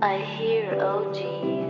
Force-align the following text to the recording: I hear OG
I 0.00 0.18
hear 0.18 0.80
OG 0.80 1.67